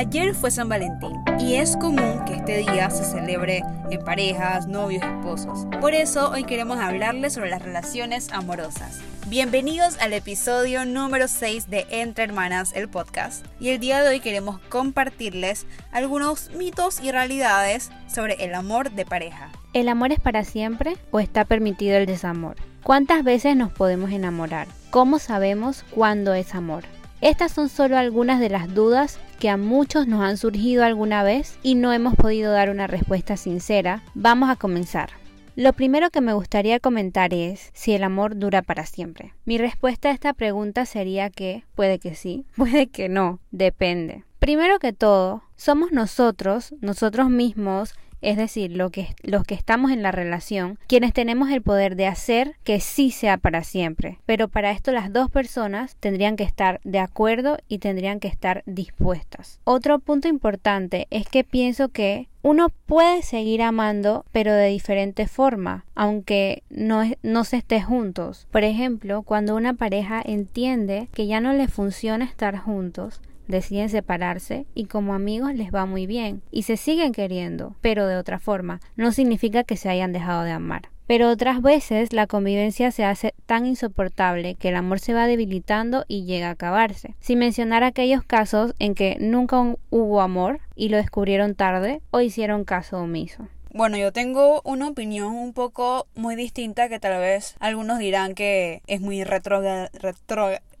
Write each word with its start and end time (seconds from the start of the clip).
Ayer 0.00 0.34
fue 0.34 0.50
San 0.50 0.70
Valentín 0.70 1.12
y 1.38 1.56
es 1.56 1.76
común 1.76 2.24
que 2.24 2.36
este 2.36 2.56
día 2.56 2.88
se 2.88 3.04
celebre 3.04 3.62
en 3.90 4.02
parejas, 4.02 4.66
novios, 4.66 5.02
esposos. 5.04 5.66
Por 5.78 5.92
eso 5.92 6.30
hoy 6.30 6.44
queremos 6.44 6.78
hablarles 6.78 7.34
sobre 7.34 7.50
las 7.50 7.60
relaciones 7.60 8.32
amorosas. 8.32 8.98
Bienvenidos 9.26 9.98
al 10.00 10.14
episodio 10.14 10.86
número 10.86 11.28
6 11.28 11.68
de 11.68 11.86
Entre 11.90 12.24
Hermanas, 12.24 12.72
el 12.74 12.88
podcast. 12.88 13.44
Y 13.60 13.68
el 13.68 13.78
día 13.78 14.02
de 14.02 14.08
hoy 14.08 14.20
queremos 14.20 14.58
compartirles 14.70 15.66
algunos 15.92 16.50
mitos 16.56 16.98
y 17.02 17.12
realidades 17.12 17.90
sobre 18.06 18.42
el 18.42 18.54
amor 18.54 18.92
de 18.92 19.04
pareja. 19.04 19.50
¿El 19.74 19.90
amor 19.90 20.12
es 20.12 20.20
para 20.20 20.44
siempre 20.44 20.96
o 21.10 21.20
está 21.20 21.44
permitido 21.44 21.98
el 21.98 22.06
desamor? 22.06 22.56
¿Cuántas 22.84 23.22
veces 23.22 23.54
nos 23.54 23.70
podemos 23.70 24.12
enamorar? 24.12 24.66
¿Cómo 24.88 25.18
sabemos 25.18 25.84
cuándo 25.90 26.32
es 26.32 26.54
amor? 26.54 26.84
Estas 27.20 27.52
son 27.52 27.68
solo 27.68 27.98
algunas 27.98 28.40
de 28.40 28.48
las 28.48 28.74
dudas 28.74 29.20
que 29.38 29.50
a 29.50 29.58
muchos 29.58 30.06
nos 30.06 30.22
han 30.22 30.38
surgido 30.38 30.84
alguna 30.84 31.22
vez 31.22 31.58
y 31.62 31.74
no 31.74 31.92
hemos 31.92 32.14
podido 32.14 32.50
dar 32.50 32.70
una 32.70 32.86
respuesta 32.86 33.36
sincera. 33.36 34.02
Vamos 34.14 34.48
a 34.48 34.56
comenzar. 34.56 35.10
Lo 35.54 35.74
primero 35.74 36.08
que 36.08 36.22
me 36.22 36.32
gustaría 36.32 36.80
comentar 36.80 37.34
es 37.34 37.68
si 37.74 37.92
el 37.92 38.04
amor 38.04 38.38
dura 38.38 38.62
para 38.62 38.86
siempre. 38.86 39.34
Mi 39.44 39.58
respuesta 39.58 40.08
a 40.08 40.12
esta 40.12 40.32
pregunta 40.32 40.86
sería 40.86 41.28
que 41.28 41.64
puede 41.74 41.98
que 41.98 42.14
sí, 42.14 42.46
puede 42.56 42.86
que 42.86 43.10
no, 43.10 43.38
depende. 43.50 44.24
Primero 44.38 44.78
que 44.78 44.94
todo, 44.94 45.42
somos 45.56 45.92
nosotros, 45.92 46.74
nosotros 46.80 47.28
mismos, 47.28 47.92
es 48.22 48.36
decir, 48.36 48.76
lo 48.76 48.90
que, 48.90 49.14
los 49.22 49.44
que 49.44 49.54
estamos 49.54 49.90
en 49.90 50.02
la 50.02 50.12
relación, 50.12 50.78
quienes 50.86 51.12
tenemos 51.12 51.50
el 51.50 51.62
poder 51.62 51.96
de 51.96 52.06
hacer 52.06 52.56
que 52.64 52.80
sí 52.80 53.10
sea 53.10 53.36
para 53.36 53.64
siempre. 53.64 54.18
Pero 54.26 54.48
para 54.48 54.70
esto 54.70 54.92
las 54.92 55.12
dos 55.12 55.30
personas 55.30 55.96
tendrían 55.96 56.36
que 56.36 56.44
estar 56.44 56.80
de 56.84 56.98
acuerdo 56.98 57.58
y 57.68 57.78
tendrían 57.78 58.20
que 58.20 58.28
estar 58.28 58.62
dispuestas. 58.66 59.60
Otro 59.64 59.98
punto 59.98 60.28
importante 60.28 61.06
es 61.10 61.26
que 61.26 61.44
pienso 61.44 61.88
que 61.88 62.28
uno 62.42 62.70
puede 62.86 63.22
seguir 63.22 63.60
amando, 63.62 64.24
pero 64.32 64.54
de 64.54 64.68
diferente 64.68 65.26
forma, 65.26 65.84
aunque 65.94 66.62
no, 66.70 67.02
no, 67.22 67.44
se 67.44 67.58
esté 67.58 67.82
juntos. 67.82 68.46
Por 68.50 68.64
ejemplo, 68.64 69.22
cuando 69.22 69.54
una 69.54 69.74
pareja 69.74 70.22
entiende 70.24 71.08
que 71.12 71.26
ya 71.26 71.40
no 71.40 71.52
le 71.52 71.68
funciona 71.68 72.24
estar 72.24 72.56
juntos, 72.56 73.20
deciden 73.50 73.88
separarse 73.88 74.66
y 74.74 74.86
como 74.86 75.14
amigos 75.14 75.54
les 75.54 75.74
va 75.74 75.86
muy 75.86 76.06
bien 76.06 76.42
y 76.50 76.62
se 76.62 76.76
siguen 76.76 77.12
queriendo, 77.12 77.74
pero 77.80 78.06
de 78.06 78.16
otra 78.16 78.38
forma. 78.38 78.80
No 78.96 79.12
significa 79.12 79.64
que 79.64 79.76
se 79.76 79.88
hayan 79.88 80.12
dejado 80.12 80.42
de 80.44 80.52
amar. 80.52 80.90
Pero 81.10 81.28
otras 81.28 81.60
veces 81.60 82.12
la 82.12 82.28
convivencia 82.28 82.92
se 82.92 83.04
hace 83.04 83.34
tan 83.46 83.66
insoportable 83.66 84.54
que 84.54 84.68
el 84.68 84.76
amor 84.76 85.00
se 85.00 85.12
va 85.12 85.26
debilitando 85.26 86.04
y 86.06 86.24
llega 86.24 86.46
a 86.46 86.52
acabarse. 86.52 87.16
Sin 87.18 87.40
mencionar 87.40 87.82
aquellos 87.82 88.22
casos 88.22 88.74
en 88.78 88.94
que 88.94 89.16
nunca 89.18 89.74
hubo 89.90 90.20
amor 90.20 90.60
y 90.76 90.88
lo 90.88 90.98
descubrieron 90.98 91.56
tarde 91.56 92.00
o 92.12 92.20
hicieron 92.20 92.64
caso 92.64 92.98
omiso. 92.98 93.48
Bueno, 93.72 93.96
yo 93.96 94.12
tengo 94.12 94.62
una 94.64 94.88
opinión 94.88 95.34
un 95.34 95.52
poco 95.52 96.08
muy 96.16 96.34
distinta 96.34 96.88
que 96.88 96.98
tal 96.98 97.20
vez 97.20 97.54
algunos 97.60 98.00
dirán 98.00 98.34
que 98.34 98.82
es 98.88 99.00
muy 99.00 99.22
retrógrada, 99.22 99.90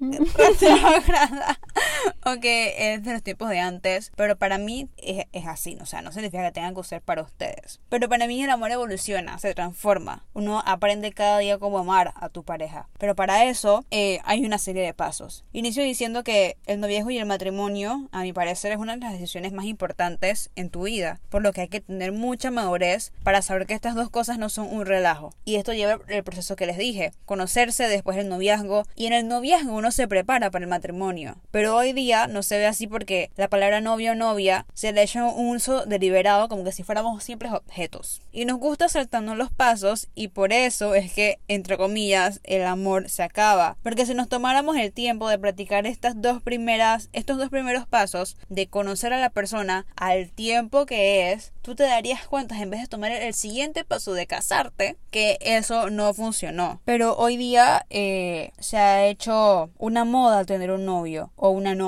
o 2.24 2.40
que 2.40 2.94
es 2.94 3.02
de 3.04 3.12
los 3.12 3.22
tiempos 3.22 3.48
de 3.48 3.60
antes, 3.60 4.12
pero 4.16 4.36
para 4.36 4.58
mí 4.58 4.88
es, 4.96 5.46
así, 5.46 5.76
o 5.80 5.86
sea, 5.86 6.02
no 6.02 6.12
significa 6.12 6.44
que 6.44 6.52
tengan 6.52 6.74
que 6.74 6.84
ser 6.84 7.02
para 7.02 7.22
ustedes. 7.22 7.80
Pero 7.88 8.08
para 8.08 8.26
mí 8.26 8.42
el 8.42 8.50
amor 8.50 8.70
evoluciona, 8.70 9.38
se 9.38 9.54
transforma. 9.54 10.24
Uno 10.32 10.62
aprende 10.64 11.12
cada 11.12 11.38
día 11.38 11.58
cómo 11.58 11.78
amar 11.78 12.12
a 12.16 12.28
tu 12.28 12.44
pareja. 12.44 12.88
Pero 12.98 13.14
para 13.14 13.44
eso 13.44 13.84
eh, 13.90 14.20
hay 14.24 14.44
una 14.44 14.58
serie 14.58 14.82
de 14.82 14.94
pasos. 14.94 15.44
Inicio 15.52 15.82
diciendo 15.82 16.24
que 16.24 16.56
el 16.66 16.80
noviazgo 16.80 17.10
y 17.10 17.18
el 17.18 17.26
matrimonio, 17.26 18.08
a 18.12 18.22
mi 18.22 18.32
parecer, 18.32 18.72
es 18.72 18.78
una 18.78 18.94
de 18.94 19.00
las 19.00 19.12
decisiones 19.12 19.52
más 19.52 19.66
importantes 19.66 20.50
en 20.56 20.70
tu 20.70 20.84
vida, 20.84 21.20
por 21.28 21.42
lo 21.42 21.52
que 21.52 21.62
hay 21.62 21.68
que 21.68 21.80
tener 21.80 22.12
mucha 22.12 22.50
madurez 22.50 23.12
para 23.22 23.42
saber 23.42 23.66
que 23.66 23.74
estas 23.74 23.94
dos 23.94 24.10
cosas 24.10 24.38
no 24.38 24.48
son 24.48 24.72
un 24.72 24.86
relajo. 24.86 25.34
Y 25.44 25.56
esto 25.56 25.72
lleva 25.72 26.00
el 26.08 26.24
proceso 26.24 26.56
que 26.56 26.66
les 26.66 26.78
dije, 26.78 27.12
conocerse 27.26 27.88
después 27.88 28.16
del 28.16 28.28
noviazgo, 28.28 28.84
y 28.94 29.06
en 29.06 29.12
el 29.12 29.28
noviazgo 29.28 29.74
uno 29.74 29.90
se 29.90 30.08
prepara 30.08 30.50
para 30.50 30.64
el 30.64 30.70
matrimonio. 30.70 31.36
Pero 31.50 31.76
hoy 31.76 31.89
día 31.92 32.26
no 32.26 32.42
se 32.42 32.58
ve 32.58 32.66
así 32.66 32.86
porque 32.86 33.30
la 33.36 33.48
palabra 33.48 33.80
novio 33.80 34.12
o 34.12 34.14
novia 34.14 34.66
se 34.74 34.92
le 34.92 35.00
ha 35.00 35.04
hecho 35.04 35.26
un 35.32 35.56
uso 35.56 35.86
deliberado 35.86 36.48
como 36.48 36.64
que 36.64 36.72
si 36.72 36.82
fuéramos 36.82 37.22
simples 37.22 37.52
objetos. 37.52 38.22
Y 38.32 38.44
nos 38.44 38.58
gusta 38.58 38.88
saltando 38.88 39.34
los 39.34 39.50
pasos 39.50 40.08
y 40.14 40.28
por 40.28 40.52
eso 40.52 40.94
es 40.94 41.12
que, 41.12 41.38
entre 41.48 41.76
comillas, 41.76 42.40
el 42.44 42.64
amor 42.64 43.08
se 43.08 43.22
acaba. 43.22 43.76
Porque 43.82 44.06
si 44.06 44.14
nos 44.14 44.28
tomáramos 44.28 44.76
el 44.76 44.92
tiempo 44.92 45.28
de 45.28 45.38
practicar 45.38 45.86
estas 45.86 46.20
dos 46.20 46.42
primeras, 46.42 47.08
estos 47.12 47.38
dos 47.38 47.48
primeros 47.48 47.86
pasos, 47.86 48.36
de 48.48 48.68
conocer 48.68 49.12
a 49.12 49.20
la 49.20 49.30
persona 49.30 49.86
al 49.96 50.30
tiempo 50.30 50.86
que 50.86 51.32
es, 51.32 51.52
tú 51.62 51.74
te 51.74 51.84
darías 51.84 52.26
cuenta 52.26 52.60
en 52.60 52.70
vez 52.70 52.80
de 52.80 52.88
tomar 52.88 53.12
el 53.12 53.34
siguiente 53.34 53.84
paso 53.84 54.14
de 54.14 54.26
casarte, 54.26 54.96
que 55.10 55.38
eso 55.40 55.90
no 55.90 56.12
funcionó. 56.14 56.80
Pero 56.84 57.16
hoy 57.16 57.36
día 57.36 57.86
eh, 57.90 58.52
se 58.58 58.76
ha 58.76 59.06
hecho 59.06 59.70
una 59.78 60.04
moda 60.04 60.44
tener 60.44 60.70
un 60.70 60.84
novio 60.84 61.32
o 61.36 61.50
una 61.50 61.74
novia. 61.74 61.79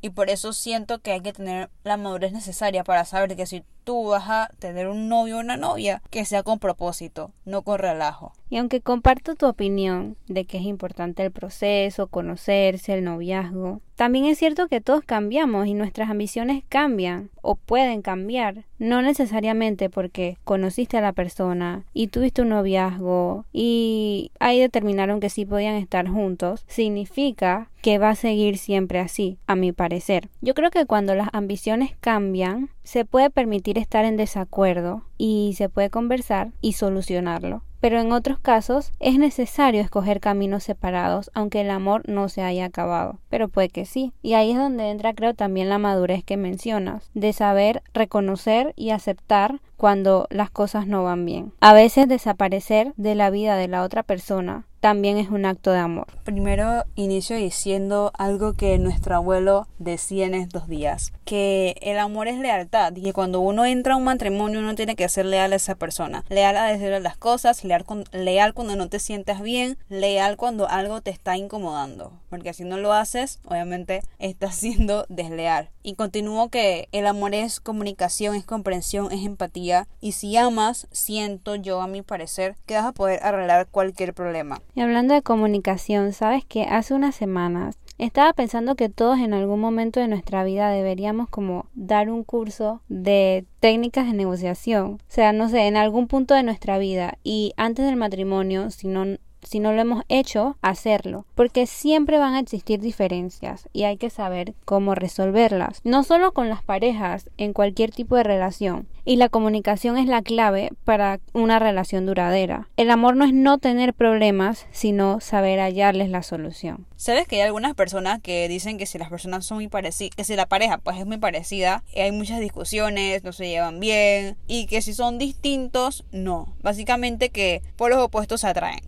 Y 0.00 0.10
por 0.10 0.30
eso 0.30 0.52
siento 0.52 1.00
que 1.00 1.12
hay 1.12 1.20
que 1.20 1.32
tener 1.32 1.70
la 1.84 1.96
madurez 1.96 2.32
necesaria 2.32 2.84
para 2.84 3.04
saber 3.04 3.36
que 3.36 3.46
si 3.46 3.64
tú 3.84 4.08
vas 4.08 4.28
a 4.28 4.50
tener 4.58 4.88
un 4.88 5.08
novio 5.08 5.36
o 5.36 5.40
una 5.40 5.56
novia 5.56 6.02
que 6.10 6.24
sea 6.24 6.42
con 6.42 6.58
propósito, 6.58 7.32
no 7.44 7.62
con 7.62 7.78
relajo. 7.78 8.32
Y 8.50 8.56
aunque 8.56 8.80
comparto 8.80 9.36
tu 9.36 9.46
opinión 9.46 10.16
de 10.26 10.44
que 10.44 10.58
es 10.58 10.64
importante 10.64 11.22
el 11.24 11.30
proceso, 11.30 12.08
conocerse, 12.08 12.94
el 12.94 13.04
noviazgo, 13.04 13.80
también 13.94 14.24
es 14.24 14.38
cierto 14.38 14.66
que 14.66 14.80
todos 14.80 15.04
cambiamos 15.04 15.66
y 15.66 15.74
nuestras 15.74 16.10
ambiciones 16.10 16.64
cambian 16.68 17.30
o 17.42 17.54
pueden 17.54 18.02
cambiar. 18.02 18.64
No 18.78 19.02
necesariamente 19.02 19.90
porque 19.90 20.38
conociste 20.42 20.96
a 20.96 21.02
la 21.02 21.12
persona 21.12 21.84
y 21.92 22.08
tuviste 22.08 22.42
un 22.42 22.48
noviazgo 22.48 23.44
y 23.52 24.32
ahí 24.40 24.58
determinaron 24.58 25.20
que 25.20 25.28
sí 25.28 25.44
podían 25.44 25.76
estar 25.76 26.08
juntos, 26.08 26.64
significa 26.66 27.68
que 27.82 27.98
va 27.98 28.10
a 28.10 28.14
seguir 28.14 28.58
siempre 28.58 28.98
así, 28.98 29.38
a 29.46 29.54
mi 29.54 29.72
parecer. 29.72 30.28
Yo 30.40 30.54
creo 30.54 30.70
que 30.70 30.86
cuando 30.86 31.14
las 31.14 31.28
ambiciones 31.32 31.92
cambian, 32.00 32.70
se 32.84 33.04
puede 33.04 33.30
permitir 33.30 33.78
estar 33.78 34.04
en 34.04 34.16
desacuerdo 34.16 35.02
y 35.18 35.54
se 35.56 35.68
puede 35.68 35.90
conversar 35.90 36.52
y 36.60 36.74
solucionarlo 36.74 37.62
pero 37.80 37.98
en 37.98 38.12
otros 38.12 38.38
casos 38.38 38.92
es 39.00 39.18
necesario 39.18 39.80
escoger 39.80 40.20
caminos 40.20 40.64
separados, 40.64 41.30
aunque 41.34 41.62
el 41.62 41.70
amor 41.70 42.02
no 42.08 42.28
se 42.28 42.42
haya 42.42 42.66
acabado. 42.66 43.18
Pero 43.30 43.48
puede 43.48 43.70
que 43.70 43.86
sí. 43.86 44.12
Y 44.22 44.34
ahí 44.34 44.52
es 44.52 44.58
donde 44.58 44.90
entra 44.90 45.14
creo 45.14 45.34
también 45.34 45.68
la 45.68 45.78
madurez 45.78 46.22
que 46.22 46.36
mencionas, 46.36 47.10
de 47.14 47.32
saber 47.32 47.82
reconocer 47.94 48.74
y 48.76 48.90
aceptar 48.90 49.60
cuando 49.76 50.26
las 50.30 50.50
cosas 50.50 50.86
no 50.86 51.02
van 51.02 51.24
bien. 51.24 51.52
A 51.60 51.72
veces 51.72 52.06
desaparecer 52.06 52.92
de 52.96 53.14
la 53.14 53.30
vida 53.30 53.56
de 53.56 53.68
la 53.68 53.82
otra 53.82 54.02
persona 54.02 54.66
también 54.80 55.18
es 55.18 55.28
un 55.28 55.44
acto 55.44 55.70
de 55.70 55.78
amor. 55.78 56.06
Primero 56.24 56.84
inicio 56.94 57.36
diciendo 57.36 58.12
algo 58.16 58.54
que 58.54 58.78
nuestro 58.78 59.14
abuelo 59.14 59.68
decía 59.78 60.26
en 60.26 60.34
estos 60.34 60.68
días, 60.68 61.12
que 61.24 61.76
el 61.82 61.98
amor 61.98 62.28
es 62.28 62.38
lealtad 62.38 62.94
y 62.96 63.02
que 63.02 63.12
cuando 63.12 63.40
uno 63.40 63.66
entra 63.66 63.94
a 63.94 63.96
un 63.96 64.04
matrimonio 64.04 64.60
uno 64.60 64.74
tiene 64.74 64.96
que 64.96 65.08
ser 65.08 65.26
leal 65.26 65.52
a 65.52 65.56
esa 65.56 65.74
persona, 65.74 66.24
leal 66.28 66.56
a 66.56 66.64
decirle 66.64 67.00
las 67.00 67.16
cosas, 67.16 67.62
leal, 67.64 67.84
leal 68.12 68.54
cuando 68.54 68.76
no 68.76 68.88
te 68.88 68.98
sientas 68.98 69.42
bien, 69.42 69.78
leal 69.88 70.36
cuando 70.36 70.68
algo 70.68 71.00
te 71.02 71.10
está 71.10 71.36
incomodando, 71.36 72.12
porque 72.30 72.54
si 72.54 72.64
no 72.64 72.78
lo 72.78 72.92
haces, 72.92 73.40
obviamente 73.44 74.02
estás 74.18 74.54
siendo 74.56 75.04
desleal. 75.08 75.70
Y 75.82 75.94
continúo 75.94 76.48
que 76.50 76.88
el 76.92 77.06
amor 77.06 77.34
es 77.34 77.60
comunicación, 77.60 78.34
es 78.34 78.44
comprensión, 78.44 79.12
es 79.12 79.24
empatía 79.24 79.88
y 80.00 80.12
si 80.12 80.36
amas, 80.36 80.88
siento 80.92 81.54
yo 81.54 81.80
a 81.80 81.86
mi 81.86 82.02
parecer 82.02 82.56
que 82.66 82.74
vas 82.74 82.86
a 82.86 82.92
poder 82.92 83.20
arreglar 83.22 83.66
cualquier 83.66 84.14
problema. 84.14 84.60
Y 84.74 84.80
hablando 84.80 85.14
de 85.14 85.22
comunicación, 85.22 86.12
sabes 86.12 86.44
que 86.44 86.62
hace 86.64 86.94
unas 86.94 87.14
semanas 87.14 87.78
estaba 87.98 88.32
pensando 88.32 88.76
que 88.76 88.88
todos 88.88 89.18
en 89.18 89.34
algún 89.34 89.60
momento 89.60 90.00
de 90.00 90.08
nuestra 90.08 90.42
vida 90.42 90.70
deberíamos 90.70 91.28
como 91.28 91.66
dar 91.74 92.08
un 92.08 92.24
curso 92.24 92.80
de 92.88 93.44
técnicas 93.60 94.06
de 94.06 94.14
negociación. 94.14 94.92
O 94.92 94.98
sea, 95.08 95.32
no 95.32 95.48
sé, 95.48 95.66
en 95.66 95.76
algún 95.76 96.06
punto 96.06 96.34
de 96.34 96.42
nuestra 96.42 96.78
vida 96.78 97.18
y 97.22 97.52
antes 97.56 97.84
del 97.84 97.96
matrimonio, 97.96 98.70
si 98.70 98.88
no 98.88 99.04
si 99.42 99.60
no 99.60 99.72
lo 99.72 99.80
hemos 99.80 100.04
hecho, 100.08 100.56
hacerlo, 100.62 101.26
porque 101.34 101.66
siempre 101.66 102.18
van 102.18 102.34
a 102.34 102.40
existir 102.40 102.80
diferencias 102.80 103.68
y 103.72 103.84
hay 103.84 103.96
que 103.96 104.10
saber 104.10 104.54
cómo 104.64 104.94
resolverlas, 104.94 105.80
no 105.84 106.02
solo 106.02 106.32
con 106.32 106.48
las 106.48 106.62
parejas, 106.62 107.30
en 107.36 107.52
cualquier 107.52 107.90
tipo 107.90 108.16
de 108.16 108.22
relación 108.22 108.88
y 109.04 109.16
la 109.16 109.28
comunicación 109.28 109.98
es 109.98 110.06
la 110.06 110.22
clave 110.22 110.70
para 110.84 111.20
una 111.32 111.58
relación 111.58 112.06
duradera. 112.06 112.68
El 112.76 112.90
amor 112.90 113.16
no 113.16 113.24
es 113.24 113.32
no 113.32 113.58
tener 113.58 113.94
problemas, 113.94 114.66
sino 114.70 115.20
saber 115.20 115.58
hallarles 115.58 116.10
la 116.10 116.22
solución. 116.22 116.86
Sabes 116.96 117.26
que 117.26 117.36
hay 117.36 117.42
algunas 117.42 117.74
personas 117.74 118.20
que 118.20 118.46
dicen 118.48 118.76
que 118.76 118.86
si 118.86 118.98
las 118.98 119.08
personas 119.08 119.46
son 119.46 119.56
muy 119.56 119.68
parecidas, 119.68 120.14
que 120.14 120.24
si 120.24 120.36
la 120.36 120.46
pareja 120.46 120.78
pues 120.78 120.98
es 120.98 121.06
muy 121.06 121.16
parecida, 121.16 121.82
hay 121.96 122.12
muchas 122.12 122.40
discusiones, 122.40 123.24
no 123.24 123.32
se 123.32 123.48
llevan 123.48 123.80
bien 123.80 124.36
y 124.46 124.66
que 124.66 124.82
si 124.82 124.92
son 124.92 125.18
distintos, 125.18 126.04
no. 126.12 126.54
Básicamente 126.62 127.30
que 127.30 127.62
por 127.76 127.90
los 127.90 127.98
opuestos 127.98 128.42
se 128.42 128.48
atraen. 128.48 128.80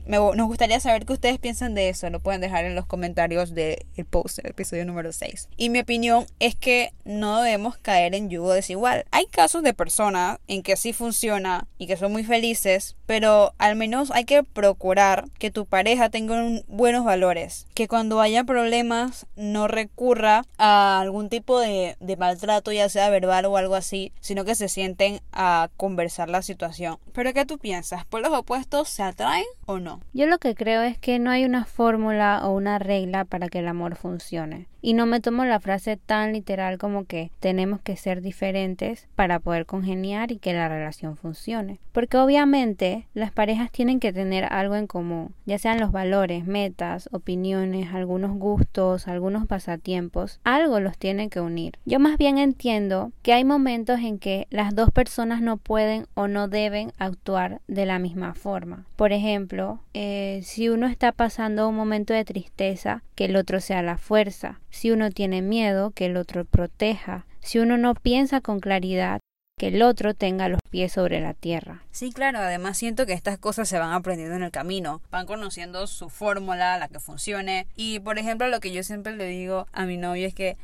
Nos 0.42 0.48
gustaría 0.48 0.80
saber 0.80 1.06
qué 1.06 1.12
ustedes 1.12 1.38
piensan 1.38 1.76
de 1.76 1.88
eso. 1.88 2.10
Lo 2.10 2.18
pueden 2.18 2.40
dejar 2.40 2.64
en 2.64 2.74
los 2.74 2.84
comentarios 2.84 3.54
del 3.54 3.86
post 4.10 4.38
del 4.38 4.50
episodio 4.50 4.84
número 4.84 5.12
6. 5.12 5.48
Y 5.56 5.70
mi 5.70 5.78
opinión 5.78 6.26
es 6.40 6.56
que 6.56 6.92
no 7.04 7.42
debemos 7.42 7.76
caer 7.76 8.16
en 8.16 8.28
yugo 8.28 8.52
desigual. 8.52 9.04
Hay 9.12 9.26
casos 9.26 9.62
de 9.62 9.72
personas 9.72 10.40
en 10.48 10.64
que 10.64 10.76
sí 10.76 10.92
funciona 10.92 11.68
y 11.78 11.86
que 11.86 11.96
son 11.96 12.10
muy 12.10 12.24
felices, 12.24 12.96
pero 13.12 13.52
al 13.58 13.76
menos 13.76 14.10
hay 14.10 14.24
que 14.24 14.42
procurar 14.42 15.26
que 15.38 15.50
tu 15.50 15.66
pareja 15.66 16.08
tenga 16.08 16.62
buenos 16.66 17.04
valores. 17.04 17.66
Que 17.74 17.86
cuando 17.86 18.22
haya 18.22 18.42
problemas 18.44 19.26
no 19.36 19.68
recurra 19.68 20.46
a 20.56 20.98
algún 20.98 21.28
tipo 21.28 21.60
de, 21.60 21.98
de 22.00 22.16
maltrato, 22.16 22.72
ya 22.72 22.88
sea 22.88 23.10
verbal 23.10 23.44
o 23.44 23.58
algo 23.58 23.74
así, 23.74 24.12
sino 24.22 24.46
que 24.46 24.54
se 24.54 24.70
sienten 24.70 25.20
a 25.30 25.68
conversar 25.76 26.30
la 26.30 26.40
situación. 26.40 26.96
Pero 27.12 27.34
¿qué 27.34 27.44
tú 27.44 27.58
piensas? 27.58 28.06
¿Por 28.06 28.22
los 28.22 28.32
opuestos 28.32 28.88
se 28.88 29.02
atraen 29.02 29.44
o 29.66 29.78
no? 29.78 30.00
Yo 30.14 30.24
lo 30.24 30.38
que 30.38 30.54
creo 30.54 30.80
es 30.80 30.96
que 30.96 31.18
no 31.18 31.30
hay 31.30 31.44
una 31.44 31.66
fórmula 31.66 32.40
o 32.44 32.52
una 32.52 32.78
regla 32.78 33.26
para 33.26 33.50
que 33.50 33.58
el 33.58 33.68
amor 33.68 33.96
funcione. 33.96 34.68
Y 34.82 34.94
no 34.94 35.06
me 35.06 35.20
tomo 35.20 35.44
la 35.44 35.60
frase 35.60 35.96
tan 35.96 36.32
literal 36.32 36.76
como 36.76 37.04
que 37.04 37.30
tenemos 37.40 37.80
que 37.80 37.96
ser 37.96 38.20
diferentes 38.20 39.08
para 39.14 39.38
poder 39.38 39.64
congeniar 39.64 40.32
y 40.32 40.38
que 40.38 40.52
la 40.52 40.68
relación 40.68 41.16
funcione. 41.16 41.78
Porque 41.92 42.18
obviamente 42.18 43.06
las 43.14 43.30
parejas 43.30 43.70
tienen 43.70 44.00
que 44.00 44.12
tener 44.12 44.44
algo 44.44 44.74
en 44.74 44.86
común, 44.86 45.34
ya 45.46 45.58
sean 45.58 45.78
los 45.78 45.92
valores, 45.92 46.46
metas, 46.46 47.08
opiniones, 47.12 47.94
algunos 47.94 48.36
gustos, 48.36 49.08
algunos 49.08 49.46
pasatiempos, 49.46 50.40
algo 50.42 50.80
los 50.80 50.98
tiene 50.98 51.28
que 51.28 51.40
unir. 51.40 51.78
Yo 51.84 52.00
más 52.00 52.18
bien 52.18 52.38
entiendo 52.38 53.12
que 53.22 53.32
hay 53.32 53.44
momentos 53.44 54.00
en 54.00 54.18
que 54.18 54.46
las 54.50 54.74
dos 54.74 54.90
personas 54.90 55.40
no 55.40 55.58
pueden 55.58 56.06
o 56.14 56.26
no 56.26 56.48
deben 56.48 56.92
actuar 56.98 57.60
de 57.68 57.86
la 57.86 57.98
misma 57.98 58.34
forma. 58.34 58.84
Por 58.96 59.12
ejemplo, 59.12 59.80
eh, 59.94 60.40
si 60.42 60.68
uno 60.68 60.86
está 60.86 61.12
pasando 61.12 61.68
un 61.68 61.76
momento 61.76 62.12
de 62.14 62.24
tristeza, 62.24 63.02
que 63.14 63.26
el 63.26 63.36
otro 63.36 63.60
sea 63.60 63.82
la 63.82 63.98
fuerza. 63.98 64.60
Si 64.72 64.90
uno 64.90 65.10
tiene 65.10 65.42
miedo, 65.42 65.90
que 65.90 66.06
el 66.06 66.16
otro 66.16 66.46
proteja. 66.46 67.26
Si 67.40 67.58
uno 67.58 67.76
no 67.76 67.94
piensa 67.94 68.40
con 68.40 68.58
claridad, 68.58 69.20
que 69.58 69.68
el 69.68 69.82
otro 69.82 70.14
tenga 70.14 70.48
los 70.48 70.60
pies 70.70 70.92
sobre 70.92 71.20
la 71.20 71.34
tierra. 71.34 71.84
Sí, 71.90 72.10
claro, 72.10 72.38
además 72.38 72.78
siento 72.78 73.04
que 73.04 73.12
estas 73.12 73.38
cosas 73.38 73.68
se 73.68 73.78
van 73.78 73.92
aprendiendo 73.92 74.34
en 74.34 74.42
el 74.42 74.50
camino, 74.50 75.02
van 75.10 75.26
conociendo 75.26 75.86
su 75.86 76.08
fórmula, 76.08 76.78
la 76.78 76.88
que 76.88 77.00
funcione. 77.00 77.66
Y 77.76 78.00
por 78.00 78.18
ejemplo, 78.18 78.48
lo 78.48 78.60
que 78.60 78.72
yo 78.72 78.82
siempre 78.82 79.14
le 79.14 79.26
digo 79.26 79.68
a 79.72 79.84
mi 79.84 79.98
novio 79.98 80.26
es 80.26 80.34
que 80.34 80.56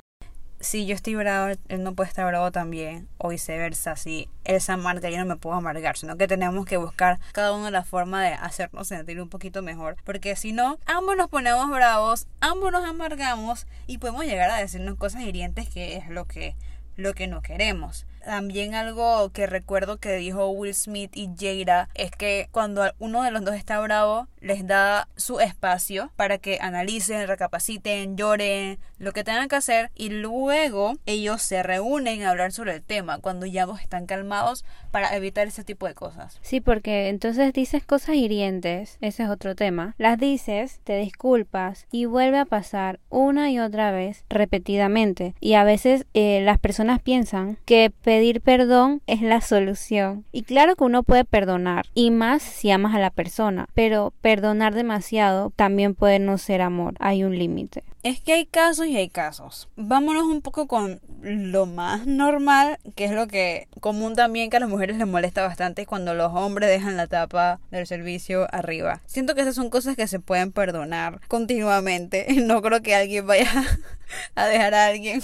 si 0.60 0.86
yo 0.86 0.94
estoy 0.94 1.14
bravo, 1.14 1.54
él 1.68 1.82
no 1.82 1.94
puede 1.94 2.08
estar 2.08 2.26
bravo 2.26 2.50
también, 2.50 3.08
o 3.18 3.28
viceversa, 3.28 3.96
si 3.96 4.28
él 4.44 4.60
se 4.60 4.72
amarga, 4.72 5.08
yo 5.10 5.18
no 5.18 5.26
me 5.26 5.36
puedo 5.36 5.56
amargar, 5.56 5.96
sino 5.96 6.16
que 6.16 6.26
tenemos 6.26 6.66
que 6.66 6.76
buscar 6.76 7.20
cada 7.32 7.52
uno 7.52 7.70
la 7.70 7.84
forma 7.84 8.22
de 8.22 8.32
hacernos 8.32 8.88
sentir 8.88 9.20
un 9.20 9.28
poquito 9.28 9.62
mejor, 9.62 9.96
porque 10.04 10.34
si 10.36 10.52
no, 10.52 10.78
ambos 10.86 11.16
nos 11.16 11.28
ponemos 11.28 11.70
bravos, 11.70 12.26
ambos 12.40 12.72
nos 12.72 12.84
amargamos 12.84 13.66
y 13.86 13.98
podemos 13.98 14.24
llegar 14.24 14.50
a 14.50 14.56
decirnos 14.56 14.96
cosas 14.96 15.22
hirientes 15.22 15.68
que 15.68 15.96
es 15.96 16.08
lo 16.08 16.26
que, 16.26 16.56
lo 16.96 17.14
que 17.14 17.28
no 17.28 17.40
queremos. 17.42 18.06
También 18.24 18.74
algo 18.74 19.30
que 19.30 19.46
recuerdo 19.46 19.98
que 19.98 20.16
dijo 20.16 20.48
Will 20.48 20.74
Smith 20.74 21.12
y 21.14 21.30
Jada 21.38 21.88
es 21.94 22.10
que 22.10 22.48
cuando 22.50 22.92
uno 22.98 23.22
de 23.22 23.30
los 23.30 23.44
dos 23.44 23.54
está 23.54 23.80
bravo, 23.80 24.28
les 24.40 24.66
da 24.66 25.08
su 25.16 25.40
espacio 25.40 26.10
para 26.16 26.38
que 26.38 26.58
analicen, 26.60 27.26
recapaciten, 27.26 28.16
lloren, 28.16 28.78
lo 28.98 29.12
que 29.12 29.24
tengan 29.24 29.48
que 29.48 29.56
hacer 29.56 29.90
y 29.94 30.10
luego 30.10 30.94
ellos 31.06 31.42
se 31.42 31.62
reúnen 31.62 32.22
a 32.22 32.30
hablar 32.30 32.52
sobre 32.52 32.74
el 32.74 32.82
tema 32.82 33.18
cuando 33.18 33.46
ya 33.46 33.62
ambos 33.62 33.80
están 33.80 34.06
calmados 34.06 34.64
para 34.90 35.14
evitar 35.16 35.46
ese 35.46 35.64
tipo 35.64 35.86
de 35.86 35.94
cosas. 35.94 36.38
Sí, 36.42 36.60
porque 36.60 37.08
entonces 37.08 37.52
dices 37.52 37.84
cosas 37.84 38.16
hirientes, 38.16 38.98
ese 39.00 39.24
es 39.24 39.28
otro 39.28 39.54
tema, 39.54 39.94
las 39.98 40.18
dices, 40.18 40.80
te 40.84 40.96
disculpas 40.98 41.86
y 41.90 42.06
vuelve 42.06 42.38
a 42.38 42.44
pasar 42.44 43.00
una 43.08 43.50
y 43.50 43.58
otra 43.58 43.90
vez 43.92 44.24
repetidamente 44.28 45.34
y 45.40 45.54
a 45.54 45.64
veces 45.64 46.06
eh, 46.14 46.40
las 46.42 46.58
personas 46.58 47.00
piensan 47.00 47.58
que 47.64 47.92
pedir 48.18 48.40
perdón 48.40 49.00
es 49.06 49.22
la 49.22 49.40
solución. 49.40 50.24
Y 50.32 50.42
claro 50.42 50.74
que 50.74 50.82
uno 50.82 51.04
puede 51.04 51.24
perdonar, 51.24 51.86
y 51.94 52.10
más 52.10 52.42
si 52.42 52.68
amas 52.72 52.96
a 52.96 52.98
la 52.98 53.10
persona, 53.10 53.68
pero 53.74 54.12
perdonar 54.22 54.74
demasiado 54.74 55.52
también 55.54 55.94
puede 55.94 56.18
no 56.18 56.36
ser 56.36 56.62
amor, 56.62 56.94
hay 56.98 57.22
un 57.22 57.38
límite. 57.38 57.84
Es 58.02 58.20
que 58.20 58.32
hay 58.32 58.46
casos 58.46 58.86
y 58.86 58.96
hay 58.96 59.08
casos. 59.08 59.68
Vámonos 59.76 60.24
un 60.24 60.42
poco 60.42 60.66
con 60.66 61.00
lo 61.22 61.66
más 61.66 62.06
normal, 62.06 62.80
que 62.96 63.04
es 63.04 63.12
lo 63.12 63.28
que 63.28 63.68
común 63.78 64.16
también 64.16 64.50
que 64.50 64.56
a 64.56 64.60
las 64.60 64.68
mujeres 64.68 64.96
les 64.96 65.06
molesta 65.06 65.42
bastante 65.42 65.86
cuando 65.86 66.14
los 66.14 66.32
hombres 66.34 66.68
dejan 66.68 66.96
la 66.96 67.06
tapa 67.06 67.60
del 67.70 67.86
servicio 67.86 68.48
arriba. 68.52 69.00
Siento 69.06 69.36
que 69.36 69.42
esas 69.42 69.54
son 69.54 69.70
cosas 69.70 69.94
que 69.94 70.08
se 70.08 70.18
pueden 70.18 70.50
perdonar 70.50 71.20
continuamente. 71.28 72.26
No 72.48 72.62
creo 72.62 72.80
que 72.82 72.94
alguien 72.94 73.26
vaya 73.26 73.50
a 74.34 74.46
dejar 74.46 74.74
a 74.74 74.86
alguien 74.86 75.22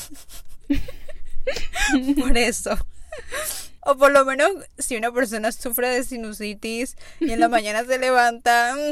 por 2.21 2.37
eso. 2.37 2.77
O 3.81 3.97
por 3.97 4.13
lo 4.13 4.25
menos 4.25 4.51
si 4.79 4.97
una 4.97 5.13
persona 5.13 5.53
sufre 5.53 5.89
de 5.89 6.05
sinusitis 6.05 6.97
y 7.21 7.33
en 7.33 7.41
la 7.41 7.49
mañana 7.49 7.85
se 7.85 7.99
levanta. 7.99 8.75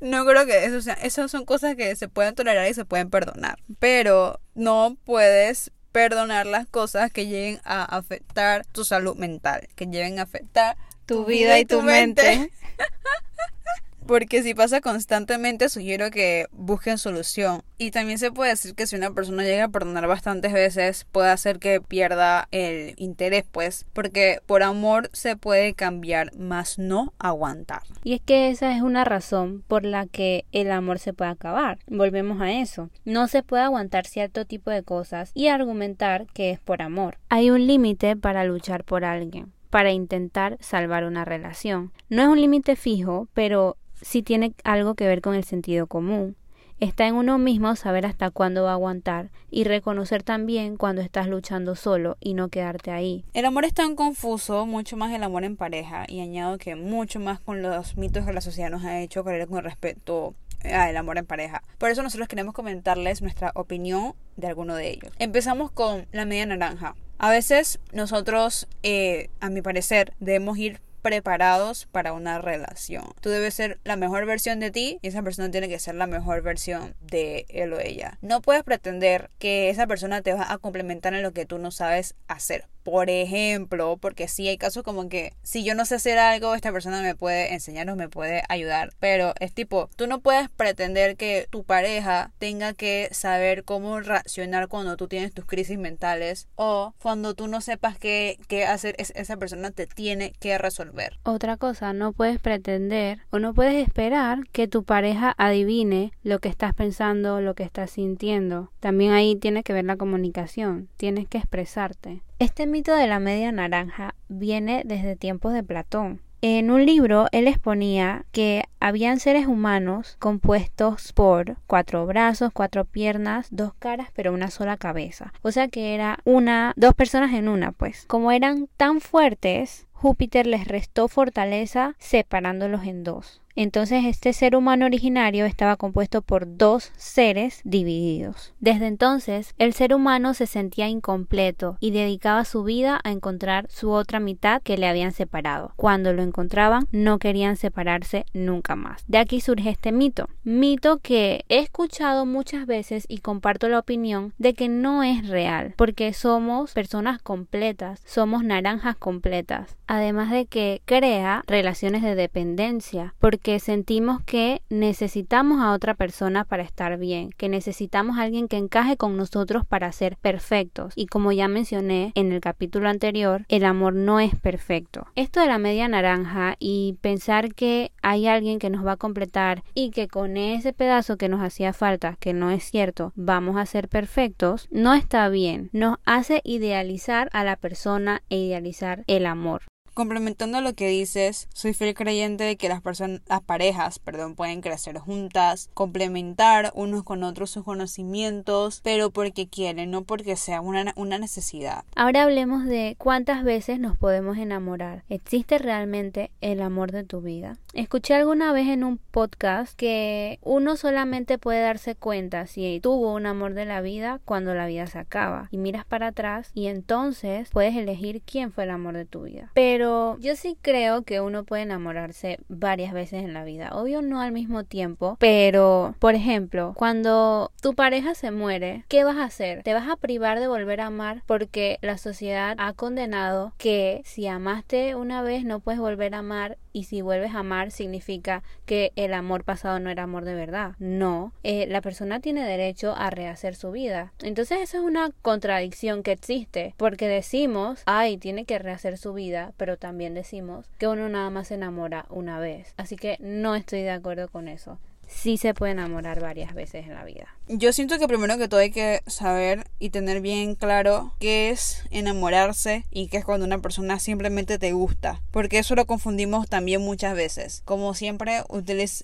No 0.00 0.26
creo 0.26 0.44
que 0.44 0.64
eso 0.64 0.80
sea. 0.80 0.94
Esas 0.94 1.30
son 1.30 1.44
cosas 1.44 1.76
que 1.76 1.94
se 1.94 2.08
pueden 2.08 2.34
tolerar 2.34 2.68
y 2.68 2.74
se 2.74 2.84
pueden 2.84 3.10
perdonar. 3.10 3.58
Pero 3.78 4.40
no 4.54 4.96
puedes 5.04 5.70
perdonar 5.92 6.46
las 6.46 6.66
cosas 6.66 7.12
que 7.12 7.26
lleguen 7.26 7.60
a 7.64 7.84
afectar 7.84 8.66
tu 8.72 8.84
salud 8.84 9.14
mental, 9.16 9.68
que 9.76 9.86
lleguen 9.86 10.18
a 10.18 10.22
afectar 10.22 10.76
tu, 11.06 11.24
vida, 11.24 11.58
y 11.58 11.64
tu, 11.64 11.82
mente. 11.82 12.50
Porque 14.06 14.42
si 14.42 14.54
pasa 14.54 14.80
constantemente, 14.80 15.68
sugiero 15.68 16.10
que 16.10 16.46
busquen 16.52 16.98
solución. 16.98 17.62
Y 17.78 17.90
también 17.90 18.18
se 18.18 18.30
puede 18.30 18.50
decir 18.50 18.74
que 18.74 18.86
si 18.86 18.96
una 18.96 19.12
persona 19.12 19.42
llega 19.42 19.64
a 19.64 19.68
perdonar 19.68 20.06
bastantes 20.06 20.52
veces, 20.52 21.06
puede 21.10 21.30
hacer 21.30 21.58
que 21.58 21.80
pierda 21.80 22.48
el 22.50 22.94
interés, 22.96 23.44
pues. 23.50 23.86
Porque 23.92 24.40
por 24.46 24.62
amor 24.62 25.10
se 25.12 25.36
puede 25.36 25.74
cambiar, 25.74 26.36
más 26.36 26.78
no 26.78 27.12
aguantar. 27.18 27.82
Y 28.04 28.14
es 28.14 28.20
que 28.20 28.50
esa 28.50 28.74
es 28.76 28.82
una 28.82 29.04
razón 29.04 29.64
por 29.66 29.84
la 29.84 30.06
que 30.06 30.44
el 30.52 30.70
amor 30.70 30.98
se 30.98 31.12
puede 31.12 31.30
acabar. 31.30 31.78
Volvemos 31.86 32.40
a 32.40 32.52
eso. 32.52 32.90
No 33.04 33.28
se 33.28 33.42
puede 33.42 33.62
aguantar 33.62 34.06
cierto 34.06 34.44
tipo 34.44 34.70
de 34.70 34.82
cosas 34.82 35.30
y 35.34 35.48
argumentar 35.48 36.26
que 36.34 36.50
es 36.50 36.60
por 36.60 36.82
amor. 36.82 37.18
Hay 37.28 37.50
un 37.50 37.66
límite 37.66 38.16
para 38.16 38.44
luchar 38.44 38.84
por 38.84 39.04
alguien 39.04 39.52
para 39.72 39.90
intentar 39.90 40.58
salvar 40.60 41.04
una 41.04 41.24
relación. 41.24 41.92
No 42.10 42.20
es 42.20 42.28
un 42.28 42.38
límite 42.38 42.76
fijo, 42.76 43.28
pero 43.32 43.78
si 44.02 44.22
tiene 44.22 44.54
algo 44.64 44.94
que 44.94 45.06
ver 45.06 45.22
con 45.22 45.34
el 45.34 45.44
sentido 45.44 45.86
común. 45.86 46.36
Está 46.80 47.06
en 47.06 47.14
uno 47.14 47.38
mismo 47.38 47.76
saber 47.76 48.04
hasta 48.06 48.30
cuándo 48.30 48.64
va 48.64 48.70
a 48.70 48.74
aguantar 48.74 49.30
y 49.50 49.62
reconocer 49.62 50.24
también 50.24 50.76
cuando 50.76 51.00
estás 51.00 51.28
luchando 51.28 51.76
solo 51.76 52.16
y 52.18 52.34
no 52.34 52.48
quedarte 52.48 52.90
ahí. 52.90 53.24
El 53.34 53.44
amor 53.44 53.64
es 53.64 53.72
tan 53.72 53.94
confuso, 53.94 54.66
mucho 54.66 54.96
más 54.96 55.14
el 55.14 55.22
amor 55.22 55.44
en 55.44 55.56
pareja, 55.56 56.04
y 56.08 56.20
añado 56.20 56.58
que 56.58 56.74
mucho 56.74 57.20
más 57.20 57.38
con 57.38 57.62
los 57.62 57.96
mitos 57.96 58.26
que 58.26 58.32
la 58.32 58.40
sociedad 58.40 58.68
nos 58.68 58.84
ha 58.84 59.00
hecho 59.00 59.22
creer 59.22 59.46
con 59.46 59.62
respecto 59.62 60.34
al 60.64 60.96
amor 60.96 61.18
en 61.18 61.26
pareja. 61.26 61.62
Por 61.78 61.90
eso 61.90 62.02
nosotros 62.02 62.26
queremos 62.26 62.52
comentarles 62.52 63.22
nuestra 63.22 63.52
opinión 63.54 64.14
de 64.36 64.48
alguno 64.48 64.74
de 64.74 64.90
ellos. 64.90 65.12
Empezamos 65.20 65.70
con 65.70 66.06
la 66.10 66.24
media 66.24 66.46
naranja. 66.46 66.96
A 67.18 67.30
veces 67.30 67.78
nosotros, 67.92 68.66
eh, 68.82 69.30
a 69.38 69.50
mi 69.50 69.62
parecer, 69.62 70.14
debemos 70.18 70.58
ir 70.58 70.80
preparados 71.02 71.86
para 71.92 72.12
una 72.12 72.40
relación. 72.40 73.04
Tú 73.20 73.28
debes 73.28 73.54
ser 73.54 73.78
la 73.84 73.96
mejor 73.96 74.24
versión 74.24 74.60
de 74.60 74.70
ti 74.70 74.98
y 75.02 75.08
esa 75.08 75.22
persona 75.22 75.50
tiene 75.50 75.68
que 75.68 75.78
ser 75.78 75.96
la 75.96 76.06
mejor 76.06 76.42
versión 76.42 76.94
de 77.00 77.44
él 77.48 77.72
o 77.72 77.80
ella. 77.80 78.18
No 78.22 78.40
puedes 78.40 78.62
pretender 78.62 79.30
que 79.38 79.68
esa 79.68 79.86
persona 79.86 80.22
te 80.22 80.32
va 80.32 80.50
a 80.50 80.58
complementar 80.58 81.14
en 81.14 81.22
lo 81.22 81.32
que 81.32 81.46
tú 81.46 81.58
no 81.58 81.70
sabes 81.70 82.14
hacer. 82.28 82.66
Por 82.82 83.10
ejemplo, 83.10 83.96
porque 84.00 84.26
sí 84.26 84.48
hay 84.48 84.58
casos 84.58 84.82
como 84.82 85.08
que 85.08 85.34
si 85.42 85.62
yo 85.62 85.74
no 85.74 85.84
sé 85.84 85.96
hacer 85.96 86.18
algo, 86.18 86.54
esta 86.54 86.72
persona 86.72 87.00
me 87.00 87.14
puede 87.14 87.54
enseñar 87.54 87.88
o 87.90 87.96
me 87.96 88.08
puede 88.08 88.42
ayudar. 88.48 88.90
Pero 88.98 89.34
es 89.38 89.52
tipo, 89.52 89.88
tú 89.94 90.08
no 90.08 90.20
puedes 90.20 90.48
pretender 90.50 91.16
que 91.16 91.46
tu 91.50 91.62
pareja 91.62 92.32
tenga 92.38 92.72
que 92.72 93.08
saber 93.12 93.62
cómo 93.62 94.00
reaccionar 94.00 94.66
cuando 94.66 94.96
tú 94.96 95.06
tienes 95.06 95.32
tus 95.32 95.44
crisis 95.44 95.78
mentales 95.78 96.48
o 96.56 96.94
cuando 97.00 97.34
tú 97.34 97.46
no 97.46 97.60
sepas 97.60 97.98
qué, 97.98 98.38
qué 98.48 98.64
hacer, 98.64 98.96
esa 98.98 99.36
persona 99.36 99.70
te 99.70 99.86
tiene 99.86 100.32
que 100.40 100.58
resolver. 100.58 100.91
Otra 101.24 101.56
cosa, 101.56 101.92
no 101.92 102.12
puedes 102.12 102.40
pretender 102.40 103.20
o 103.30 103.38
no 103.38 103.54
puedes 103.54 103.86
esperar 103.86 104.46
que 104.52 104.68
tu 104.68 104.84
pareja 104.84 105.34
adivine 105.38 106.12
lo 106.22 106.38
que 106.38 106.48
estás 106.48 106.74
pensando, 106.74 107.40
lo 107.40 107.54
que 107.54 107.62
estás 107.62 107.92
sintiendo. 107.92 108.70
También 108.80 109.12
ahí 109.12 109.36
tiene 109.36 109.62
que 109.62 109.72
ver 109.72 109.84
la 109.84 109.96
comunicación, 109.96 110.88
tienes 110.96 111.28
que 111.28 111.38
expresarte. 111.38 112.22
Este 112.38 112.66
mito 112.66 112.94
de 112.94 113.06
la 113.06 113.20
media 113.20 113.52
naranja 113.52 114.14
viene 114.28 114.82
desde 114.84 115.16
tiempos 115.16 115.52
de 115.52 115.62
Platón. 115.62 116.20
En 116.44 116.72
un 116.72 116.84
libro 116.84 117.28
él 117.30 117.46
exponía 117.46 118.24
que 118.32 118.64
habían 118.80 119.20
seres 119.20 119.46
humanos 119.46 120.16
compuestos 120.18 121.12
por 121.12 121.56
cuatro 121.68 122.04
brazos, 122.04 122.50
cuatro 122.52 122.84
piernas, 122.84 123.46
dos 123.52 123.74
caras, 123.74 124.08
pero 124.12 124.32
una 124.32 124.50
sola 124.50 124.76
cabeza. 124.76 125.32
O 125.42 125.52
sea 125.52 125.68
que 125.68 125.94
era 125.94 126.18
una, 126.24 126.72
dos 126.74 126.94
personas 126.94 127.32
en 127.34 127.48
una, 127.48 127.70
pues. 127.70 128.06
Como 128.08 128.32
eran 128.32 128.68
tan 128.76 129.00
fuertes, 129.00 129.86
Júpiter 130.02 130.48
les 130.48 130.66
restó 130.66 131.06
fortaleza 131.06 131.94
separándolos 132.00 132.82
en 132.86 133.04
dos. 133.04 133.40
Entonces 133.54 134.04
este 134.04 134.32
ser 134.32 134.56
humano 134.56 134.86
originario 134.86 135.44
estaba 135.44 135.76
compuesto 135.76 136.22
por 136.22 136.56
dos 136.56 136.92
seres 136.96 137.60
divididos. 137.64 138.54
Desde 138.60 138.86
entonces 138.86 139.54
el 139.58 139.74
ser 139.74 139.94
humano 139.94 140.34
se 140.34 140.46
sentía 140.46 140.88
incompleto 140.88 141.76
y 141.80 141.90
dedicaba 141.90 142.44
su 142.44 142.64
vida 142.64 143.00
a 143.04 143.10
encontrar 143.10 143.66
su 143.68 143.90
otra 143.90 144.20
mitad 144.20 144.62
que 144.62 144.78
le 144.78 144.86
habían 144.86 145.12
separado. 145.12 145.72
Cuando 145.76 146.12
lo 146.12 146.22
encontraban 146.22 146.88
no 146.92 147.18
querían 147.18 147.56
separarse 147.56 148.24
nunca 148.32 148.76
más. 148.76 149.04
De 149.06 149.18
aquí 149.18 149.40
surge 149.40 149.70
este 149.70 149.92
mito. 149.92 150.28
Mito 150.44 150.98
que 150.98 151.44
he 151.48 151.58
escuchado 151.58 152.24
muchas 152.24 152.66
veces 152.66 153.04
y 153.08 153.18
comparto 153.18 153.68
la 153.68 153.78
opinión 153.78 154.32
de 154.38 154.54
que 154.54 154.68
no 154.68 155.02
es 155.02 155.28
real 155.28 155.74
porque 155.76 156.12
somos 156.12 156.72
personas 156.72 157.20
completas, 157.20 158.00
somos 158.06 158.44
naranjas 158.44 158.96
completas. 158.96 159.76
Además 159.86 160.30
de 160.30 160.46
que 160.46 160.80
crea 160.86 161.42
relaciones 161.46 162.02
de 162.02 162.14
dependencia 162.14 163.14
porque 163.20 163.41
sentimos 163.58 164.22
que 164.22 164.62
necesitamos 164.70 165.60
a 165.60 165.72
otra 165.72 165.94
persona 165.94 166.44
para 166.44 166.62
estar 166.62 166.98
bien, 166.98 167.30
que 167.36 167.48
necesitamos 167.48 168.18
a 168.18 168.22
alguien 168.22 168.48
que 168.48 168.56
encaje 168.56 168.96
con 168.96 169.16
nosotros 169.16 169.66
para 169.66 169.92
ser 169.92 170.16
perfectos. 170.16 170.92
Y 170.96 171.06
como 171.06 171.32
ya 171.32 171.48
mencioné 171.48 172.12
en 172.14 172.32
el 172.32 172.40
capítulo 172.40 172.88
anterior, 172.88 173.44
el 173.48 173.64
amor 173.64 173.94
no 173.94 174.20
es 174.20 174.34
perfecto. 174.38 175.06
Esto 175.14 175.40
de 175.40 175.46
la 175.46 175.58
media 175.58 175.88
naranja 175.88 176.56
y 176.58 176.96
pensar 177.00 177.54
que 177.54 177.92
hay 178.02 178.26
alguien 178.26 178.58
que 178.58 178.70
nos 178.70 178.86
va 178.86 178.92
a 178.92 178.96
completar 178.96 179.62
y 179.74 179.90
que 179.90 180.08
con 180.08 180.36
ese 180.36 180.72
pedazo 180.72 181.16
que 181.16 181.28
nos 181.28 181.40
hacía 181.40 181.72
falta, 181.72 182.16
que 182.20 182.32
no 182.32 182.50
es 182.50 182.64
cierto, 182.64 183.12
vamos 183.16 183.56
a 183.56 183.66
ser 183.66 183.88
perfectos, 183.88 184.68
no 184.70 184.94
está 184.94 185.28
bien. 185.28 185.70
Nos 185.72 185.98
hace 186.04 186.40
idealizar 186.44 187.28
a 187.32 187.44
la 187.44 187.56
persona 187.56 188.22
e 188.28 188.38
idealizar 188.38 189.04
el 189.06 189.26
amor. 189.26 189.62
Complementando 189.94 190.62
lo 190.62 190.72
que 190.72 190.88
dices, 190.88 191.48
soy 191.52 191.74
fiel 191.74 191.92
creyente 191.92 192.44
de 192.44 192.56
que 192.56 192.70
las 192.70 192.80
personas, 192.80 193.20
las 193.28 193.42
parejas, 193.42 193.98
perdón, 193.98 194.34
pueden 194.34 194.62
crecer 194.62 194.96
juntas, 194.98 195.68
complementar 195.74 196.72
unos 196.74 197.02
con 197.02 197.22
otros 197.22 197.50
sus 197.50 197.62
conocimientos, 197.62 198.80
pero 198.82 199.10
porque 199.10 199.48
quieren, 199.48 199.90
no 199.90 200.04
porque 200.04 200.36
sea 200.36 200.62
una, 200.62 200.94
una 200.96 201.18
necesidad. 201.18 201.84
Ahora 201.94 202.22
hablemos 202.22 202.64
de 202.64 202.96
cuántas 202.98 203.44
veces 203.44 203.80
nos 203.80 203.98
podemos 203.98 204.38
enamorar. 204.38 205.04
¿Existe 205.10 205.58
realmente 205.58 206.30
el 206.40 206.62
amor 206.62 206.90
de 206.90 207.04
tu 207.04 207.20
vida? 207.20 207.58
Escuché 207.74 208.14
alguna 208.14 208.52
vez 208.52 208.68
en 208.68 208.84
un 208.84 208.96
podcast 208.96 209.76
que 209.76 210.38
uno 210.42 210.76
solamente 210.76 211.36
puede 211.36 211.60
darse 211.60 211.96
cuenta 211.96 212.46
si 212.46 212.80
tuvo 212.82 213.14
un 213.14 213.26
amor 213.26 213.54
de 213.54 213.66
la 213.66 213.82
vida 213.82 214.20
cuando 214.24 214.54
la 214.54 214.66
vida 214.66 214.86
se 214.86 214.98
acaba 214.98 215.48
y 215.50 215.58
miras 215.58 215.84
para 215.84 216.08
atrás 216.08 216.50
y 216.54 216.66
entonces 216.66 217.50
puedes 217.50 217.76
elegir 217.76 218.22
quién 218.22 218.52
fue 218.52 218.64
el 218.64 218.70
amor 218.70 218.94
de 218.94 219.04
tu 219.04 219.22
vida. 219.22 219.50
Pero 219.54 219.81
pero 219.82 220.16
yo 220.20 220.36
sí 220.36 220.56
creo 220.62 221.02
que 221.02 221.20
uno 221.20 221.42
puede 221.42 221.62
enamorarse 221.62 222.38
varias 222.48 222.92
veces 222.92 223.24
en 223.24 223.34
la 223.34 223.42
vida. 223.42 223.70
Obvio 223.72 224.00
no 224.00 224.20
al 224.20 224.30
mismo 224.30 224.62
tiempo, 224.62 225.16
pero 225.18 225.96
por 225.98 226.14
ejemplo, 226.14 226.72
cuando 226.76 227.50
tu 227.60 227.74
pareja 227.74 228.14
se 228.14 228.30
muere, 228.30 228.84
¿qué 228.86 229.02
vas 229.02 229.16
a 229.16 229.24
hacer? 229.24 229.64
¿Te 229.64 229.74
vas 229.74 229.88
a 229.88 229.96
privar 229.96 230.38
de 230.38 230.46
volver 230.46 230.80
a 230.80 230.86
amar 230.86 231.24
porque 231.26 231.80
la 231.82 231.98
sociedad 231.98 232.54
ha 232.58 232.74
condenado 232.74 233.54
que 233.58 234.02
si 234.04 234.28
amaste 234.28 234.94
una 234.94 235.20
vez 235.20 235.44
no 235.44 235.58
puedes 235.58 235.80
volver 235.80 236.14
a 236.14 236.18
amar 236.18 236.58
y 236.72 236.84
si 236.84 237.02
vuelves 237.02 237.34
a 237.34 237.40
amar 237.40 237.70
significa 237.70 238.44
que 238.66 238.92
el 238.96 239.12
amor 239.14 239.42
pasado 239.44 239.78
no 239.80 239.90
era 239.90 240.04
amor 240.04 240.24
de 240.24 240.34
verdad. 240.34 240.74
No, 240.78 241.32
eh, 241.42 241.66
la 241.68 241.80
persona 241.80 242.20
tiene 242.20 242.44
derecho 242.44 242.94
a 242.96 243.10
rehacer 243.10 243.56
su 243.56 243.72
vida. 243.72 244.12
Entonces 244.22 244.60
esa 244.60 244.78
es 244.78 244.84
una 244.84 245.10
contradicción 245.22 246.04
que 246.04 246.12
existe 246.12 246.74
porque 246.76 247.08
decimos, 247.08 247.82
ay, 247.86 248.16
tiene 248.16 248.44
que 248.44 248.58
rehacer 248.58 248.96
su 248.96 249.12
vida, 249.12 249.52
pero 249.56 249.71
también 249.76 250.14
decimos 250.14 250.66
que 250.78 250.88
uno 250.88 251.08
nada 251.08 251.30
más 251.30 251.48
se 251.48 251.54
enamora 251.54 252.06
una 252.10 252.38
vez. 252.38 252.74
Así 252.76 252.96
que 252.96 253.16
no 253.20 253.54
estoy 253.54 253.82
de 253.82 253.90
acuerdo 253.90 254.28
con 254.28 254.48
eso 254.48 254.78
sí 255.14 255.36
se 255.36 255.54
puede 255.54 255.72
enamorar 255.72 256.20
varias 256.20 256.54
veces 256.54 256.86
en 256.86 256.94
la 256.94 257.04
vida. 257.04 257.28
Yo 257.48 257.72
siento 257.72 257.98
que 257.98 258.08
primero 258.08 258.38
que 258.38 258.48
todo 258.48 258.60
hay 258.60 258.70
que 258.70 259.02
saber 259.06 259.66
y 259.78 259.90
tener 259.90 260.20
bien 260.20 260.54
claro 260.54 261.12
qué 261.18 261.50
es 261.50 261.84
enamorarse 261.90 262.86
y 262.90 263.08
qué 263.08 263.18
es 263.18 263.24
cuando 263.24 263.44
una 263.44 263.58
persona 263.58 263.98
simplemente 263.98 264.58
te 264.58 264.72
gusta. 264.72 265.20
Porque 265.30 265.58
eso 265.58 265.74
lo 265.74 265.86
confundimos 265.86 266.48
también 266.48 266.80
muchas 266.80 267.14
veces. 267.14 267.62
Como 267.64 267.94
siempre, 267.94 268.42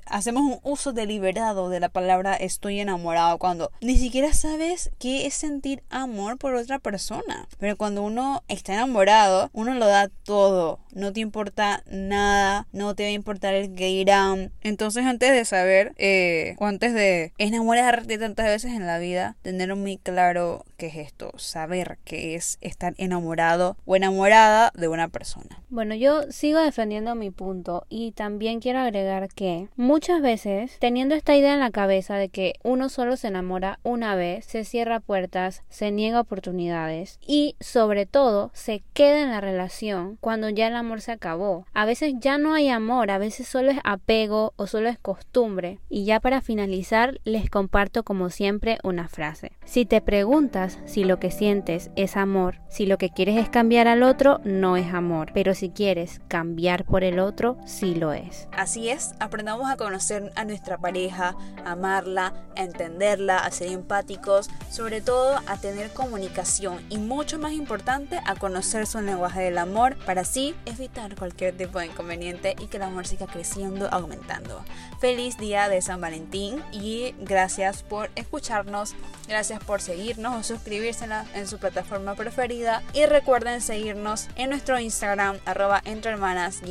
hacemos 0.06 0.42
un 0.42 0.60
uso 0.62 0.92
deliberado 0.92 1.68
de 1.68 1.80
la 1.80 1.88
palabra 1.88 2.34
estoy 2.34 2.80
enamorado 2.80 3.38
cuando 3.38 3.70
ni 3.80 3.96
siquiera 3.96 4.32
sabes 4.32 4.90
qué 4.98 5.26
es 5.26 5.34
sentir 5.34 5.82
amor 5.90 6.38
por 6.38 6.54
otra 6.54 6.78
persona. 6.78 7.48
Pero 7.58 7.76
cuando 7.76 8.02
uno 8.02 8.42
está 8.48 8.74
enamorado, 8.74 9.50
uno 9.52 9.74
lo 9.74 9.86
da 9.86 10.08
todo. 10.24 10.78
No 10.92 11.12
te 11.12 11.20
importa 11.20 11.82
nada, 11.90 12.66
no 12.72 12.94
te 12.94 13.04
va 13.04 13.08
a 13.08 13.12
importar 13.12 13.54
el 13.54 13.74
que 13.74 13.90
irán. 13.90 14.52
Entonces 14.62 15.04
antes 15.04 15.32
de 15.32 15.44
saber 15.44 15.92
eh, 15.98 16.54
o 16.58 16.66
antes 16.66 16.94
de 16.94 17.32
enamorarte 17.38 18.18
tantas 18.18 18.46
veces 18.46 18.72
en 18.72 18.86
la 18.86 18.98
vida, 18.98 19.36
tener 19.42 19.74
muy 19.74 19.98
claro 19.98 20.64
qué 20.78 20.86
es 20.86 20.96
esto, 20.96 21.32
saber 21.36 21.98
qué 22.04 22.36
es 22.36 22.56
estar 22.60 22.94
enamorado 22.96 23.76
o 23.84 23.96
enamorada 23.96 24.70
de 24.74 24.88
una 24.88 25.08
persona. 25.08 25.60
Bueno, 25.68 25.94
yo 25.94 26.22
sigo 26.30 26.60
defendiendo 26.60 27.14
mi 27.14 27.30
punto 27.30 27.84
y 27.90 28.12
también 28.12 28.60
quiero 28.60 28.78
agregar 28.78 29.28
que 29.34 29.68
muchas 29.76 30.22
veces 30.22 30.78
teniendo 30.78 31.14
esta 31.14 31.36
idea 31.36 31.52
en 31.52 31.60
la 31.60 31.72
cabeza 31.72 32.14
de 32.14 32.28
que 32.28 32.54
uno 32.62 32.88
solo 32.88 33.16
se 33.16 33.28
enamora 33.28 33.80
una 33.82 34.14
vez, 34.14 34.44
se 34.46 34.64
cierra 34.64 35.00
puertas, 35.00 35.64
se 35.68 35.90
niega 35.90 36.20
oportunidades 36.20 37.18
y 37.26 37.56
sobre 37.60 38.06
todo 38.06 38.50
se 38.54 38.82
queda 38.92 39.22
en 39.22 39.30
la 39.30 39.40
relación 39.40 40.16
cuando 40.20 40.48
ya 40.48 40.68
el 40.68 40.76
amor 40.76 41.00
se 41.00 41.12
acabó. 41.12 41.66
A 41.74 41.84
veces 41.86 42.14
ya 42.20 42.38
no 42.38 42.54
hay 42.54 42.68
amor, 42.68 43.10
a 43.10 43.18
veces 43.18 43.48
solo 43.48 43.72
es 43.72 43.78
apego 43.82 44.52
o 44.56 44.68
solo 44.68 44.88
es 44.88 44.98
costumbre. 44.98 45.80
Y 45.88 46.04
ya 46.04 46.20
para 46.20 46.40
finalizar 46.40 47.18
les 47.24 47.50
comparto 47.50 48.04
como 48.04 48.30
siempre 48.30 48.78
una 48.84 49.08
frase. 49.08 49.52
Si 49.64 49.84
te 49.84 50.00
preguntas 50.00 50.67
si 50.84 51.04
lo 51.04 51.18
que 51.18 51.30
sientes 51.30 51.90
es 51.96 52.16
amor, 52.16 52.60
si 52.68 52.86
lo 52.86 52.98
que 52.98 53.10
quieres 53.10 53.36
es 53.38 53.48
cambiar 53.48 53.88
al 53.88 54.02
otro, 54.02 54.40
no 54.44 54.76
es 54.76 54.92
amor, 54.92 55.30
pero 55.32 55.54
si 55.54 55.70
quieres 55.70 56.20
cambiar 56.28 56.84
por 56.84 57.04
el 57.04 57.18
otro, 57.18 57.56
sí 57.64 57.94
lo 57.94 58.12
es. 58.12 58.48
Así 58.52 58.88
es, 58.88 59.14
aprendamos 59.20 59.70
a 59.70 59.76
conocer 59.76 60.32
a 60.36 60.44
nuestra 60.44 60.78
pareja, 60.78 61.36
a 61.64 61.72
amarla, 61.72 62.34
a 62.56 62.62
entenderla, 62.62 63.38
a 63.38 63.50
ser 63.50 63.68
empáticos, 63.68 64.50
sobre 64.70 65.00
todo 65.00 65.38
a 65.46 65.56
tener 65.56 65.90
comunicación 65.92 66.78
y 66.88 66.98
mucho 66.98 67.38
más 67.38 67.52
importante 67.52 68.20
a 68.26 68.34
conocer 68.34 68.86
su 68.86 69.00
lenguaje 69.00 69.42
del 69.42 69.58
amor 69.58 69.96
para 70.04 70.22
así 70.22 70.54
evitar 70.66 71.14
cualquier 71.16 71.56
tipo 71.56 71.78
de 71.78 71.86
inconveniente 71.86 72.56
y 72.60 72.66
que 72.66 72.76
el 72.76 72.82
amor 72.82 73.06
siga 73.06 73.26
creciendo, 73.26 73.88
aumentando. 73.90 74.62
Feliz 75.00 75.38
día 75.38 75.68
de 75.68 75.80
San 75.82 76.00
Valentín 76.00 76.62
y 76.72 77.14
gracias 77.20 77.82
por 77.82 78.10
escucharnos, 78.14 78.94
gracias 79.28 79.62
por 79.62 79.80
seguirnos 79.80 80.52
suscribirse 80.58 81.06
en, 81.34 81.46
su 81.46 81.58
plataforma 81.58 82.16
preferida 82.16 82.82
y 82.92 83.06
recuerden 83.06 83.60
seguirnos 83.60 84.28
en 84.34 84.50
nuestro 84.50 84.78
Instagram 84.78 85.38
arroba 85.46 85.80
entre 85.84 86.12
hermanas 86.12 86.62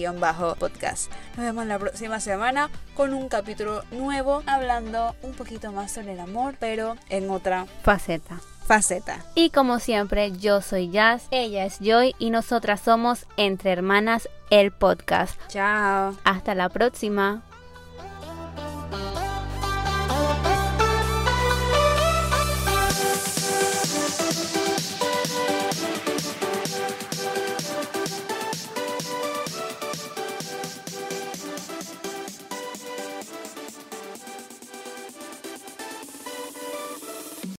podcast. 0.60 1.10
Nos 1.38 1.46
vemos 1.46 1.66
la 1.66 1.80
próxima 1.80 2.20
semana 2.20 2.70
con 2.96 3.14
un 3.14 3.30
capítulo 3.30 3.84
nuevo 3.92 4.44
hablando 4.46 5.16
un 5.24 5.34
poquito 5.34 5.72
más 5.72 5.94
sobre 5.94 6.14
el 6.14 6.20
amor 6.20 6.56
pero 6.60 6.98
en 7.10 7.30
otra 7.30 7.66
faceta 7.84 8.40
faceta. 8.66 9.24
Y 9.34 9.52
como 9.52 9.80
siempre, 9.80 10.34
yo 10.34 10.62
soy 10.62 10.90
Jazz, 10.92 11.28
ella 11.32 11.64
es 11.64 11.80
Joy 11.80 12.14
y 12.20 12.32
nosotras 12.32 12.82
somos 12.82 13.26
Entre 13.38 13.72
Hermanas 13.72 14.28
el 14.50 14.74
podcast. 14.74 15.40
Chao. 15.48 16.18
Hasta 16.26 16.54
la 16.54 16.68
próxima. 16.68 17.47